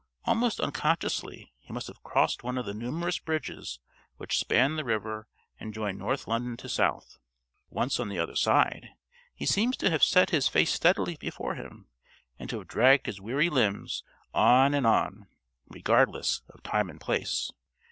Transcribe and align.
Almost 0.25 0.59
unconsciously 0.59 1.53
he 1.59 1.71
must 1.71 1.85
have 1.85 2.01
crossed 2.01 2.41
one 2.41 2.57
of 2.57 2.65
the 2.65 2.73
numerous 2.73 3.19
bridges 3.19 3.79
which 4.17 4.39
span 4.39 4.75
the 4.75 4.83
river 4.83 5.27
and 5.59 5.75
join 5.75 5.99
North 5.99 6.27
London 6.27 6.57
to 6.57 6.67
South. 6.67 7.19
Once 7.69 7.99
on 7.99 8.09
the 8.09 8.17
other 8.17 8.35
side, 8.35 8.95
he 9.35 9.45
seems 9.45 9.77
to 9.77 9.91
have 9.91 10.03
set 10.03 10.31
his 10.31 10.47
face 10.47 10.73
steadily 10.73 11.17
before 11.17 11.53
him, 11.53 11.87
and 12.39 12.49
to 12.49 12.57
have 12.57 12.67
dragged 12.67 13.05
his 13.05 13.21
weary 13.21 13.47
limbs 13.51 14.01
on 14.33 14.73
and 14.73 14.87
on, 14.87 15.27
regardless 15.67 16.41
of 16.49 16.63
time 16.63 16.89
and 16.89 16.99
place. 16.99 17.51